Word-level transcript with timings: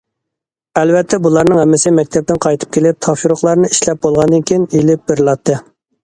ئەلۋەتتە 0.79 1.17
بۇلارنىڭ 1.25 1.59
ھەممىسى 1.61 1.91
مەكتەپتىن 1.97 2.39
قايتىپ 2.45 2.71
كېلىپ 2.77 2.97
تاپشۇرۇقلارنى 3.07 3.69
ئىشلەپ 3.75 4.01
بولغاندىن 4.07 4.47
كېيىن 4.53 4.65
ئېلىپ 4.79 5.05
بېرىلاتتى. 5.13 5.59